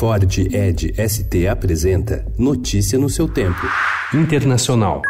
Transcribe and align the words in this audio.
Ford 0.00 0.24
Ed 0.50 0.94
ST 0.96 1.46
apresenta 1.46 2.24
Notícia 2.38 2.98
no 2.98 3.10
seu 3.10 3.28
tempo. 3.28 3.60
Internacional. 4.14 5.02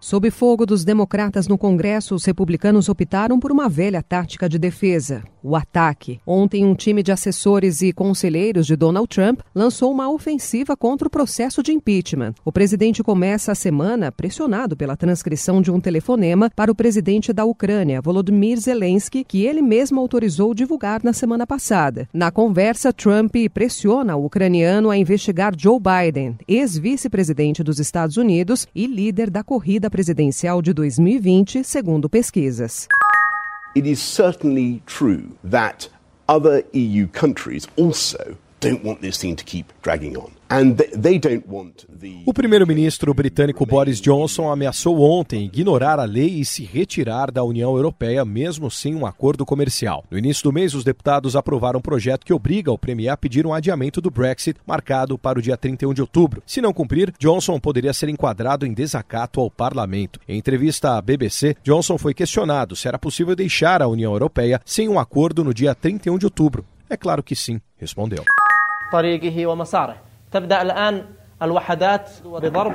Sob 0.00 0.28
fogo 0.28 0.66
dos 0.66 0.84
democratas 0.84 1.46
no 1.46 1.56
Congresso, 1.56 2.16
os 2.16 2.24
republicanos 2.24 2.88
optaram 2.88 3.38
por 3.38 3.52
uma 3.52 3.68
velha 3.68 4.02
tática 4.02 4.48
de 4.48 4.58
defesa, 4.58 5.22
o 5.42 5.56
ataque. 5.56 6.20
Ontem, 6.26 6.64
um 6.64 6.74
time 6.74 7.02
de 7.02 7.12
assessores 7.12 7.82
e 7.82 7.92
conselheiros 7.92 8.66
de 8.66 8.76
Donald 8.76 9.08
Trump 9.08 9.40
lançou 9.54 9.90
uma 9.92 10.10
ofensiva 10.10 10.76
contra 10.76 11.08
o 11.08 11.10
processo 11.10 11.62
de 11.62 11.72
impeachment. 11.72 12.34
O 12.44 12.52
presidente 12.52 13.02
começa 13.02 13.52
a 13.52 13.54
semana 13.54 14.12
pressionado 14.12 14.76
pela 14.76 14.96
transcrição 14.96 15.60
de 15.60 15.70
um 15.70 15.80
telefonema 15.80 16.50
para 16.54 16.70
o 16.70 16.74
presidente 16.74 17.32
da 17.32 17.44
Ucrânia, 17.44 18.00
Volodymyr 18.00 18.58
Zelensky, 18.58 19.24
que 19.24 19.44
ele 19.44 19.62
mesmo 19.62 20.00
autorizou 20.00 20.54
divulgar 20.54 21.00
na 21.02 21.12
semana 21.12 21.46
passada. 21.46 22.08
Na 22.12 22.30
conversa, 22.30 22.92
Trump 22.92 23.34
pressiona 23.52 24.16
o 24.16 24.26
ucraniano 24.26 24.90
a 24.90 24.96
investigar 24.96 25.52
Joe 25.56 25.78
Biden, 25.80 26.36
ex-vice-presidente 26.46 27.62
dos 27.62 27.78
Estados 27.78 28.16
Unidos 28.16 28.66
e 28.74 28.86
líder 28.86 29.30
da 29.30 29.42
corrida 29.42 29.90
presidencial 29.90 30.62
de 30.62 30.72
2020, 30.72 31.64
segundo 31.64 32.08
pesquisas. 32.08 32.88
It 33.72 33.86
is 33.86 34.02
certainly 34.02 34.82
true 34.86 35.38
that 35.44 35.88
other 36.28 36.64
EU 36.72 37.06
countries 37.06 37.68
also 37.76 38.36
O 42.26 42.34
primeiro-ministro 42.34 43.14
britânico 43.14 43.64
Boris 43.64 44.00
Johnson 44.00 44.50
ameaçou 44.50 45.00
ontem 45.00 45.44
ignorar 45.46 45.98
a 45.98 46.04
lei 46.04 46.40
e 46.40 46.44
se 46.44 46.64
retirar 46.64 47.30
da 47.30 47.42
União 47.42 47.74
Europeia, 47.74 48.22
mesmo 48.24 48.70
sem 48.70 48.94
um 48.94 49.06
acordo 49.06 49.46
comercial. 49.46 50.04
No 50.10 50.18
início 50.18 50.44
do 50.44 50.52
mês, 50.52 50.74
os 50.74 50.84
deputados 50.84 51.36
aprovaram 51.36 51.78
um 51.78 51.82
projeto 51.82 52.26
que 52.26 52.34
obriga 52.34 52.70
o 52.70 52.76
Premier 52.76 53.12
a 53.12 53.16
pedir 53.16 53.46
um 53.46 53.54
adiamento 53.54 54.00
do 54.00 54.10
Brexit, 54.10 54.60
marcado 54.66 55.16
para 55.16 55.38
o 55.38 55.42
dia 55.42 55.56
31 55.56 55.94
de 55.94 56.02
outubro. 56.02 56.42
Se 56.44 56.60
não 56.60 56.72
cumprir, 56.72 57.14
Johnson 57.18 57.58
poderia 57.58 57.94
ser 57.94 58.10
enquadrado 58.10 58.66
em 58.66 58.74
desacato 58.74 59.40
ao 59.40 59.50
parlamento. 59.50 60.20
Em 60.28 60.36
entrevista 60.36 60.98
à 60.98 61.00
BBC, 61.00 61.56
Johnson 61.64 61.96
foi 61.96 62.12
questionado 62.12 62.76
se 62.76 62.86
era 62.86 62.98
possível 62.98 63.34
deixar 63.34 63.80
a 63.80 63.88
União 63.88 64.12
Europeia 64.12 64.60
sem 64.66 64.86
um 64.88 64.98
acordo 64.98 65.42
no 65.42 65.54
dia 65.54 65.74
31 65.74 66.18
de 66.18 66.26
outubro. 66.26 66.64
É 66.90 66.96
claro 66.96 67.22
que 67.22 67.36
sim, 67.36 67.60
respondeu. 67.78 68.24
تبدأ 70.32 70.62
الآن 70.62 71.04
الوحدات 71.42 72.10
بضرب. 72.24 72.74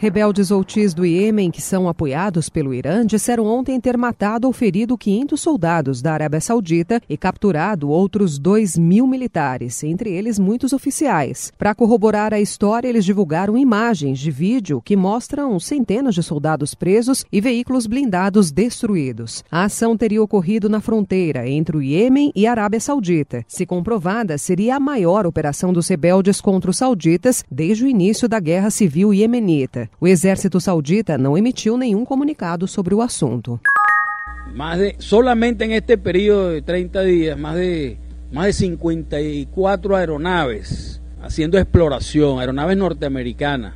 Rebeldes 0.00 0.52
outis 0.52 0.94
do 0.94 1.04
Iêmen, 1.04 1.50
que 1.50 1.60
são 1.60 1.88
apoiados 1.88 2.48
pelo 2.48 2.72
Irã, 2.72 3.04
disseram 3.04 3.44
ontem 3.44 3.80
ter 3.80 3.98
matado 3.98 4.46
ou 4.46 4.52
ferido 4.52 4.96
500 4.96 5.40
soldados 5.40 6.00
da 6.00 6.12
Arábia 6.12 6.40
Saudita 6.40 7.02
e 7.08 7.16
capturado 7.16 7.88
outros 7.90 8.38
2 8.38 8.78
mil 8.78 9.08
militares, 9.08 9.82
entre 9.82 10.12
eles 10.12 10.38
muitos 10.38 10.72
oficiais. 10.72 11.52
Para 11.58 11.74
corroborar 11.74 12.32
a 12.32 12.40
história, 12.40 12.86
eles 12.86 13.04
divulgaram 13.04 13.58
imagens 13.58 14.20
de 14.20 14.30
vídeo 14.30 14.80
que 14.84 14.94
mostram 14.94 15.58
centenas 15.58 16.14
de 16.14 16.22
soldados 16.22 16.76
presos 16.76 17.24
e 17.32 17.40
veículos 17.40 17.88
blindados 17.88 18.52
destruídos. 18.52 19.42
A 19.50 19.64
ação 19.64 19.96
teria 19.96 20.22
ocorrido 20.22 20.68
na 20.68 20.80
fronteira 20.80 21.48
entre 21.48 21.76
o 21.76 21.82
Iêmen 21.82 22.30
e 22.36 22.46
a 22.46 22.52
Arábia 22.52 22.78
Saudita. 22.78 23.44
Se 23.48 23.66
comprovada, 23.66 24.38
seria 24.38 24.76
a 24.76 24.80
maior 24.80 25.26
operação 25.26 25.72
dos 25.72 25.88
rebeldes 25.88 26.40
contra 26.40 26.70
os 26.70 26.76
sauditas 26.76 27.44
desde 27.50 27.82
o 27.82 27.88
início 27.88 28.28
da 28.28 28.38
Guerra 28.38 28.70
Civil 28.70 29.12
Iemenita. 29.12 29.87
O 30.00 30.06
exército 30.06 30.60
saudita 30.60 31.18
não 31.18 31.36
emitiu 31.36 31.76
nenhum 31.76 32.04
comunicado 32.04 32.66
sobre 32.66 32.94
o 32.94 33.02
assunto. 33.02 33.60
Mais 34.54 34.78
de, 34.78 34.96
solamente 34.98 35.64
en 35.64 35.72
este 35.72 35.98
periodo 35.98 36.50
de 36.50 36.62
30 36.62 37.02
días, 37.02 37.38
más 37.38 37.54
de, 37.54 37.98
más 38.32 38.46
de 38.46 38.52
54 38.52 39.96
aeronaves 39.96 41.00
haciendo 41.22 41.58
exploración, 41.58 42.38
aeronaves 42.38 42.76
norteamericanas. 42.76 43.74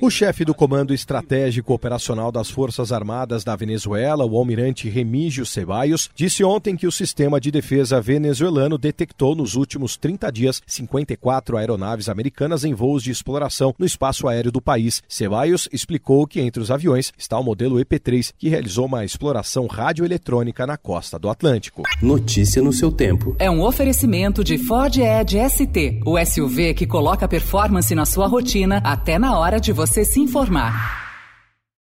O 0.00 0.10
chefe 0.10 0.44
do 0.44 0.54
Comando 0.54 0.92
Estratégico 0.92 1.72
Operacional 1.72 2.30
das 2.30 2.50
Forças 2.50 2.92
Armadas 2.92 3.42
da 3.42 3.56
Venezuela, 3.56 4.24
o 4.24 4.36
almirante 4.36 4.88
Remígio 4.88 5.46
Ceballos, 5.46 6.10
disse 6.14 6.44
ontem 6.44 6.76
que 6.76 6.86
o 6.86 6.92
sistema 6.92 7.40
de 7.40 7.50
defesa 7.50 8.00
venezuelano 8.00 8.76
detectou 8.76 9.34
nos 9.34 9.54
últimos 9.54 9.96
30 9.96 10.30
dias 10.30 10.62
54 10.66 11.56
aeronaves 11.56 12.08
americanas 12.08 12.64
em 12.64 12.74
voos 12.74 13.02
de 13.02 13.10
exploração 13.10 13.74
no 13.78 13.86
espaço 13.86 14.28
aéreo 14.28 14.52
do 14.52 14.60
país. 14.60 15.02
Ceballos 15.08 15.68
explicou 15.72 16.26
que 16.26 16.40
entre 16.40 16.62
os 16.62 16.70
aviões 16.70 17.12
está 17.16 17.38
o 17.38 17.44
modelo 17.44 17.78
EP-3, 17.80 18.32
que 18.38 18.48
realizou 18.48 18.86
uma 18.86 19.04
exploração 19.04 19.66
radioeletrônica 19.66 20.66
na 20.66 20.76
costa 20.76 21.18
do 21.18 21.30
Atlântico. 21.30 21.82
Notícia 22.02 22.62
no 22.62 22.72
seu 22.72 22.92
tempo. 22.92 23.36
É 23.38 23.50
um 23.50 23.62
oferecimento 23.62 24.44
de 24.44 24.58
Ford 24.58 24.96
Edge 24.96 25.38
ST, 25.48 26.00
o 26.04 26.18
SUV 26.24 26.74
que 26.74 26.86
coloca 26.86 27.28
performance 27.28 27.94
na 27.94 28.04
sua 28.04 28.26
rotina 28.26 28.78
até 28.84 29.18
na 29.18 29.29
hora 29.38 29.60
de 29.60 29.72
você 29.72 30.04
se 30.04 30.20
informar. 30.20 31.09